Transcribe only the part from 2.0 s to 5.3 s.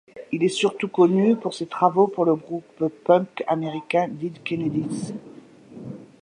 pour le groupe punk americain Dead Kennedys.